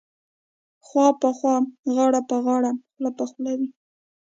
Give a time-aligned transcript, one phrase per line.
[0.85, 1.55] خوا په خوا
[1.93, 3.67] غاړه په غاړه خوله په خوله وې.